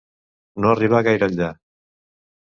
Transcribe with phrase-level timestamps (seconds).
[0.63, 1.49] No arribar gaire enllà.